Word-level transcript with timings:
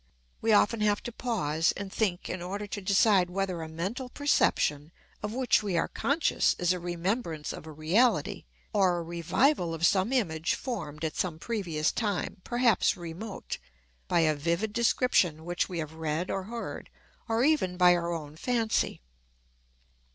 We 0.41 0.51
often 0.51 0.81
have 0.81 1.03
to 1.03 1.11
pause 1.11 1.73
and 1.77 1.93
think 1.93 2.27
in 2.27 2.41
order 2.41 2.65
to 2.65 2.81
decide 2.81 3.29
whether 3.29 3.61
a 3.61 3.69
mental 3.69 4.09
perception 4.09 4.91
of 5.21 5.31
which 5.31 5.61
we 5.61 5.77
are 5.77 5.87
conscious 5.87 6.55
is 6.57 6.73
a 6.73 6.79
remembrance 6.79 7.53
of 7.53 7.67
a 7.67 7.71
reality, 7.71 8.45
or 8.73 8.97
a 8.97 9.03
revival 9.03 9.75
of 9.75 9.85
some 9.85 10.11
image 10.11 10.55
formed 10.55 11.05
at 11.05 11.17
some 11.17 11.37
previous 11.37 11.91
time, 11.91 12.41
perhaps 12.43 12.97
remote, 12.97 13.59
by 14.07 14.21
a 14.21 14.33
vivid 14.33 14.73
description 14.73 15.45
which 15.45 15.69
we 15.69 15.77
have 15.77 15.93
read 15.93 16.31
or 16.31 16.45
heard, 16.45 16.89
or 17.29 17.43
even 17.43 17.77
by 17.77 17.93
our 17.95 18.11
own 18.11 18.35
fancy. 18.35 19.01